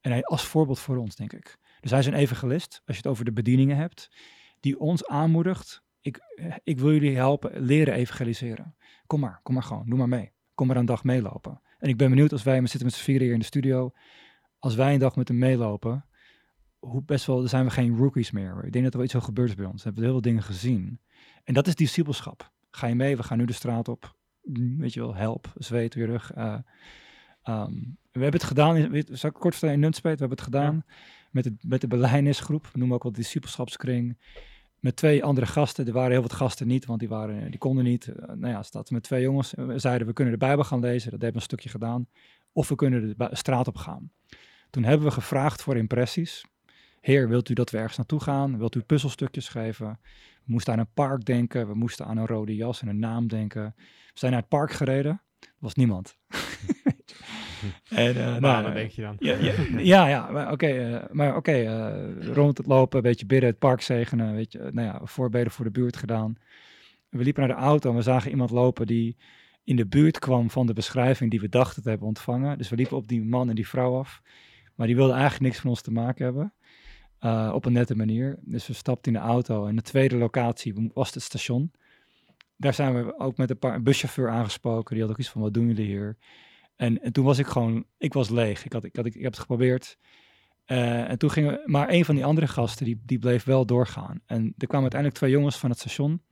[0.00, 1.58] en hij als voorbeeld voor ons, denk ik.
[1.80, 4.10] Dus hij is een evangelist, als je het over de bedieningen hebt,
[4.60, 5.82] die ons aanmoedigt.
[6.00, 6.20] Ik,
[6.62, 8.76] ik wil jullie helpen leren evangeliseren.
[9.06, 10.32] Kom maar, kom maar gewoon, doe maar mee.
[10.54, 11.60] Kom maar een dag meelopen.
[11.78, 13.90] En ik ben benieuwd als wij, we zitten met z'n vieren hier in de studio,
[14.58, 16.06] als wij een dag met hem meelopen,
[16.86, 18.64] hoe best wel, zijn we geen rookies meer.
[18.64, 19.76] Ik denk dat er wel iets zo gebeurd is bij ons.
[19.76, 21.00] We hebben heel veel dingen gezien.
[21.44, 22.50] En dat is discipelschap.
[22.70, 23.16] Ga je mee?
[23.16, 24.16] We gaan nu de straat op.
[24.76, 26.32] Weet je wel, help, zweet weer rug.
[26.32, 26.58] eh,
[27.42, 27.72] ehm,
[28.12, 30.84] we hebben het gedaan, in, zal ik kort vertellen, in Nunspeet, we hebben het gedaan
[31.30, 32.68] met, het, met de beleidenisgroep.
[32.72, 34.18] We noemen ook wel de discipelschapskring.
[34.78, 35.86] Met twee andere gasten.
[35.86, 38.08] Er waren heel wat gasten niet, want die, waren, die konden niet.
[38.08, 39.52] Eh, nou ja, staat met twee jongens.
[39.56, 41.10] We zeiden, we kunnen de Bijbel gaan lezen.
[41.10, 42.06] Dat hebben we een stukje gedaan.
[42.52, 44.10] Of we kunnen de straat op gaan.
[44.70, 46.44] Toen hebben we gevraagd voor impressies.
[47.02, 48.58] Heer, wilt u dat we ergens naartoe gaan?
[48.58, 49.98] Wilt u puzzelstukjes geven?
[50.44, 51.66] We moesten aan een park denken.
[51.68, 53.74] We moesten aan een rode jas en een naam denken.
[53.76, 53.82] We
[54.14, 55.22] zijn naar het park gereden.
[55.40, 56.16] Er was niemand.
[57.88, 59.16] en, eh, Nou, nou, dan denk je dan.
[59.18, 63.26] ja, ja, ja, ja, maar oké, eh, maar oké, eh, rond het lopen, een beetje
[63.26, 66.36] bidden, het park zegenen, weet je, nou ja, voorbeden voor de buurt gedaan.
[67.08, 69.16] We liepen naar de auto en we zagen iemand lopen die
[69.64, 72.58] in de buurt kwam van de beschrijving die we dachten te hebben ontvangen.
[72.58, 74.22] Dus we liepen op die man en die vrouw af,
[74.74, 76.52] maar die wilden eigenlijk niks van ons te maken hebben.
[77.22, 78.38] Eh, op een nette manier.
[78.40, 81.72] Dus we stapten in de auto en de tweede locatie was het station.
[82.56, 84.94] Daar zijn we ook met een paar buschauffeur aangesproken.
[84.94, 86.16] Die had ook iets van, wat doen jullie hier?
[86.76, 88.64] En, en toen was ik gewoon, ik was leeg.
[88.64, 89.98] Ik, had, ik, had, ik heb het geprobeerd.
[90.64, 93.66] Eh, en toen gingen we, maar een van die andere gasten, die, die bleef wel
[93.66, 94.20] doorgaan.
[94.26, 96.22] En er kwamen uiteindelijk twee jongens van het station.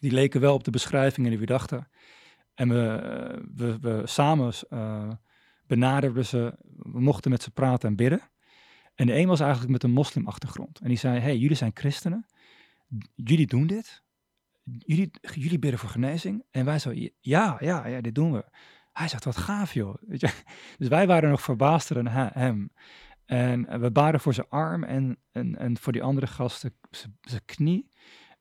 [0.00, 1.88] Die leken wel op de beschrijvingen die we dachten.
[2.54, 4.52] En we, eh, we, we samen
[5.66, 8.32] benaderden ze, we mochten met ze praten en bidden.
[8.94, 10.80] En de een was eigenlijk met een moslimachtergrond.
[10.80, 12.26] En die zei, hey, jullie zijn christenen.
[13.14, 14.02] Jullie doen dit.
[14.78, 16.44] Jullie, jullie bidden voor genezing.
[16.50, 18.44] En wij zo, ja, ja, ja, dit doen we.
[18.92, 19.94] Hij zegt, wat gaaf joh.
[20.00, 20.32] Weet je?
[20.78, 22.70] Dus wij waren nog verbaasder dan he- hem.
[23.24, 27.44] En we baden voor zijn arm en, en, en voor die andere gasten zijn- zijn
[27.44, 27.88] knie.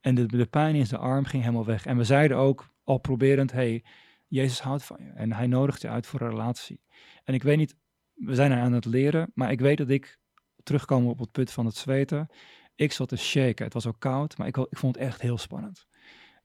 [0.02, 1.86] En de, de pijn in zijn arm ging helemaal weg.
[1.86, 3.84] En we zeiden ook, al proberend, hey,
[4.28, 5.10] Jezus houdt van je.
[5.10, 6.82] En hij nodigt je uit voor een relatie.
[7.24, 7.76] En ik weet niet,
[8.14, 10.20] we zijn aan het leren, maar ik weet dat ik,
[10.64, 12.28] terugkomen op het punt van het zweten,
[12.76, 13.66] ik zat te shaken.
[13.66, 15.86] Het was ook koud, maar ik, vond het echt heel spannend.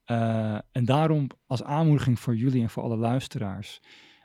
[0.05, 3.81] Eh, en daarom, als aanmoediging voor jullie en voor alle luisteraars,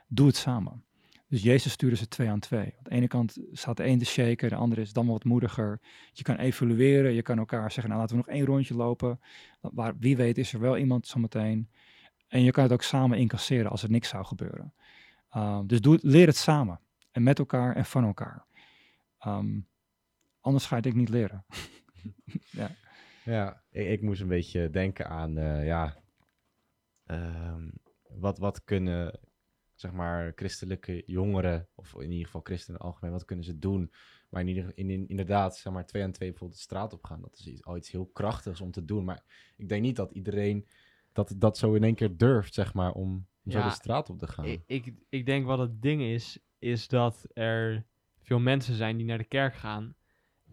[0.06, 0.84] doe het samen.
[1.28, 2.64] Dus Jezus stuurde ze twee aan twee.
[2.64, 5.80] Aan de ene kant staat de een te shaken, de andere is dan wat moediger.
[6.12, 9.20] Je kan evalueren, je kan elkaar zeggen, nou laten we nog één rondje lopen.
[9.60, 11.70] Waar, wie weet is er wel iemand zometeen.
[12.28, 14.74] En je kan het ook samen incasseren als er niks zou gebeuren.
[15.36, 16.80] Um, dus doe leer het samen.
[17.10, 18.46] En met elkaar en van elkaar.
[19.26, 19.68] Um,
[20.44, 21.44] anders ga je het niet leren.
[22.50, 22.70] ja.
[23.24, 25.96] Ja, ik, ik, moest een beetje denken aan, uh, ja,
[27.06, 27.72] um,
[28.08, 29.20] wat, wat kunnen,
[29.74, 33.92] zeg maar, christelijke jongeren, of in ieder geval christenen algemeen, wat kunnen ze doen?
[34.28, 37.04] Maar in ieder, in, in, inderdaad, zeg maar, twee aan twee bijvoorbeeld de straat op
[37.04, 39.04] gaan, dat is iets, al iets heel krachtigs om te doen.
[39.04, 40.66] Maar ik denk niet dat iedereen
[41.12, 43.10] dat, dat zo in één keer durft, zeg maar, om,
[43.44, 44.44] om ja, zo de straat op te gaan.
[44.44, 47.86] Ik, ik, ik denk wat het ding is, is dat er
[48.22, 49.94] veel mensen zijn die naar de kerk gaan.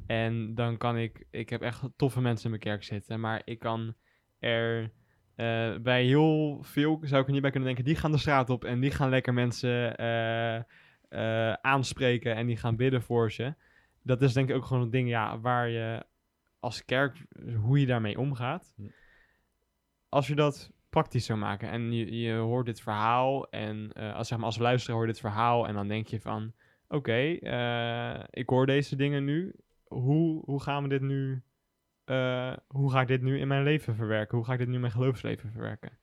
[0.08, 3.60] En dan kan ik, ik heb echt toffe mensen in mijn kerk zitten, maar ik
[3.60, 3.96] kan
[4.40, 4.92] er
[5.36, 8.50] uh, bij heel veel, zou ik er niet bij kunnen denken, die gaan de straat
[8.50, 10.62] op en die gaan lekker mensen uh,
[11.10, 13.54] uh, aanspreken en die gaan bidden voor ze.
[14.04, 16.06] Dat is denk ik ook gewoon een ding ja, waar je
[16.60, 17.26] als kerk,
[17.56, 18.76] hoe je daarmee omgaat.
[20.10, 24.38] Als je dat praktisch zou maken en je, je hoort dit verhaal en als, zeg
[24.38, 26.54] maar, als luisteraar hoor je dit verhaal en dan denk je van,
[26.88, 27.32] oké, okay,
[28.30, 29.56] ik hoor deze dingen nu,
[29.94, 31.42] hoe, hoe gaan we dit nu,
[32.06, 34.38] uh, hoe ga ik dit nu in mijn leven verwerken?
[34.38, 36.00] Hoe ga ik dit nu in mijn geloofsleven verwerken?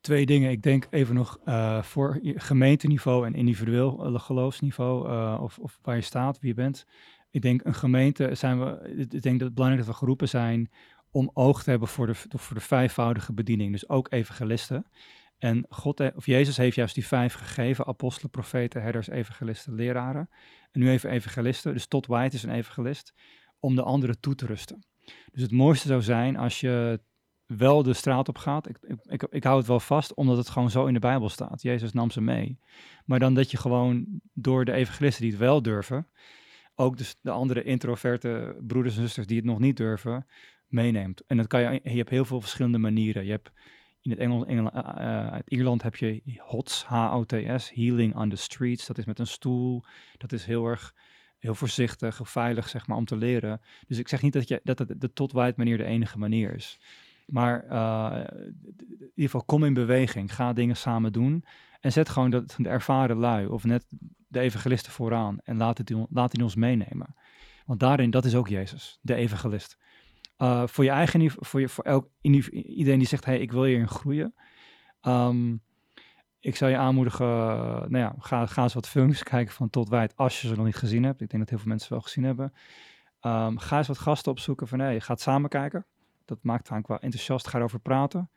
[0.00, 0.50] Twee dingen.
[0.50, 5.08] Ik denk even nog uh, voor gemeenteniveau en individueel uh, geloofsniveau,
[5.40, 6.86] of, of waar je staat, wie je bent.
[7.30, 10.70] Ik denk een gemeente zijn we, ik denk dat het belangrijk dat we geroepen zijn
[11.10, 13.72] om oog te hebben voor de, voor de vijfvoudige bediening.
[13.72, 14.86] Dus ook evangelisten.
[15.40, 20.28] En God of Jezus heeft juist die vijf gegeven: apostelen, profeten, herders, evangelisten, leraren.
[20.70, 21.72] En nu even evangelisten.
[21.72, 23.14] Dus tot White is een evangelist
[23.58, 24.84] om de anderen toe te rusten.
[25.32, 27.00] Dus het mooiste zou zijn als je
[27.46, 28.68] wel de straat op gaat.
[28.68, 31.62] Ik, ik, ik, hou het wel vast, omdat het gewoon zo in de Bijbel staat.
[31.62, 32.58] Jezus nam ze mee.
[33.04, 36.06] Maar dan dat je gewoon door de evangelisten die het wel durven,
[36.74, 40.26] ook dus de andere introverte broeders en zusters die het nog niet durven,
[40.66, 41.22] meeneemt.
[41.26, 43.24] En dat kan je, je hebt heel veel verschillende manieren.
[43.24, 43.50] Je hebt
[44.02, 48.86] in het Engels, Engel, uh, uit Ierland heb je HOTS, H-O-T-S, Healing on the Streets.
[48.86, 49.84] Dat is met een stoel.
[50.16, 50.94] Dat is heel erg
[51.38, 53.60] heel voorzichtig, veilig zeg maar om te leren.
[53.86, 56.78] Dus ik zeg niet dat, je, dat de tot white manier de enige manier is.
[57.26, 58.54] Maar uh, in
[58.98, 61.44] ieder geval kom in beweging, ga dingen samen doen.
[61.80, 63.84] En zet gewoon de, de ervaren lui of net
[64.28, 67.14] de evangelisten vooraan en laat, het, laat die ons meenemen.
[67.66, 69.78] Want daarin, dat is ook Jezus, de evangelist.
[70.42, 73.88] Uh, voor je eigen voor, je, voor elk, iedereen die zegt, hey, ik wil hierin
[73.88, 74.34] groeien.
[75.02, 75.62] Um,
[76.40, 80.16] ik zou je aanmoedigen, nou ja, ga, ga eens wat filmpjes kijken van Tot Wijd
[80.16, 81.20] als je ze nog niet gezien hebt.
[81.20, 82.52] Ik denk dat heel veel mensen wel gezien hebben.
[83.20, 85.86] Um, ga eens wat gasten opzoeken van, nee, je gaat samen kijken.
[86.24, 88.30] Dat maakt vaak wel enthousiast, ga erover praten.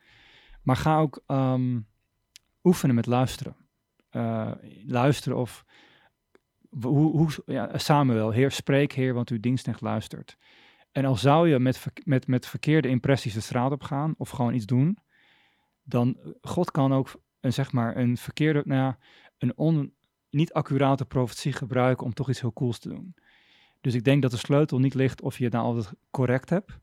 [0.61, 1.87] Maar ga ook um,
[2.63, 3.55] oefenen met luisteren.
[4.11, 4.51] Uh,
[4.85, 5.65] luisteren of,
[6.81, 7.69] hoe, hoe, ja,
[8.31, 10.37] Heer, spreek Heer, want uw dienst luistert.
[10.93, 14.53] En al zou je met, met, met verkeerde impressies de straat op gaan of gewoon
[14.53, 14.97] iets doen,
[15.83, 18.97] dan God kan ook een, zeg maar, een verkeerde, nou ja,
[19.37, 19.93] een on,
[20.29, 23.15] niet accurate profetie gebruiken om toch iets heel cools te doen.
[23.81, 26.79] Dus ik denk dat de sleutel niet ligt of je het nou altijd correct hebt,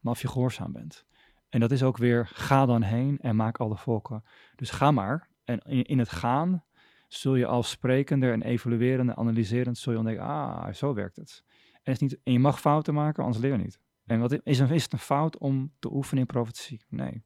[0.00, 1.04] maar of je gehoorzaam bent.
[1.48, 4.24] En dat is ook weer, ga dan heen en maak alle volken.
[4.56, 5.28] Dus ga maar.
[5.44, 6.64] En in, in het gaan
[7.08, 11.44] zul je als sprekender en evaluerende, analyserend, zul je ontdekken, ah, zo werkt het.
[11.82, 13.80] En, is niet, en je mag fouten maken, anders leer je niet.
[14.06, 16.84] En wat is, een, is het een fout om te oefenen in profetie?
[16.88, 17.22] Nee.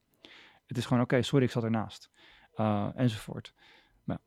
[0.67, 2.11] Het is gewoon, oké, sorry, ik zat ernaast.
[2.57, 3.55] Uh, enzovoort.
[4.05, 4.19] Maar.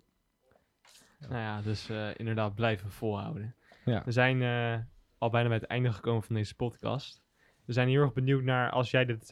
[1.19, 3.55] Nou ja, dus uh, inderdaad blijven volhouden.
[3.85, 4.03] Ja.
[4.05, 4.77] We zijn uh,
[5.17, 7.23] al bijna bij het einde gekomen van deze podcast.
[7.65, 9.29] We zijn heel erg benieuwd naar, als jij dit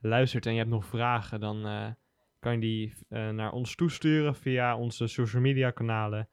[0.00, 1.96] luistert en je hebt nog vragen, dan
[2.38, 6.28] kan je die naar ons toesturen via onze social media kanalen.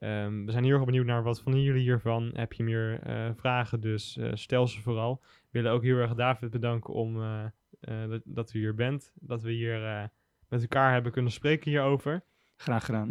[0.00, 2.30] Um, we zijn heel erg benieuwd naar wat van jullie hiervan.
[2.34, 5.20] Heb je meer uh, vragen, dus uh, stel ze vooral.
[5.22, 7.44] We willen ook heel erg David bedanken om uh,
[7.80, 9.12] dat, dat, u hier bent.
[9.14, 10.10] Dat we hier
[10.48, 12.22] met elkaar hebben kunnen spreken hierover.
[12.56, 13.10] Graag gedaan.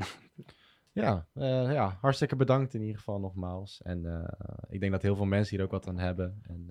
[0.92, 3.82] Ja, ja, hartstikke bedankt in ieder geval nogmaals.
[3.82, 4.30] En
[4.70, 6.42] ik denk dat heel veel mensen hier ook wat aan hebben.
[6.44, 6.68] En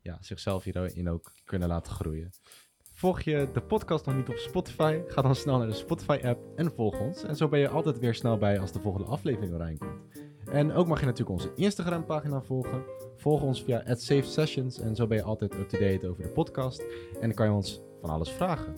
[0.00, 2.30] ja, zichzelf hierin ook kunnen laten groeien.
[3.04, 5.00] Volg je de podcast nog niet op Spotify?
[5.06, 7.24] Ga dan snel naar de Spotify-app en volg ons.
[7.24, 10.26] En zo ben je altijd weer snel bij als de volgende aflevering erin komt.
[10.50, 12.84] En ook mag je natuurlijk onze Instagram-pagina volgen.
[13.16, 16.80] Volg ons via @safesessions en zo ben je altijd up-to-date over de podcast.
[17.14, 18.74] En dan kan je ons van alles vragen.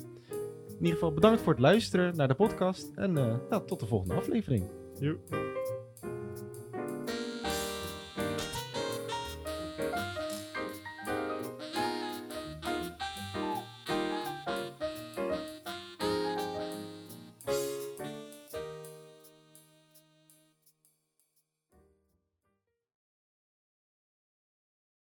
[0.68, 3.86] In ieder geval bedankt voor het luisteren naar de podcast en uh, nou, tot de
[3.86, 4.68] volgende aflevering.
[5.00, 5.18] Joep.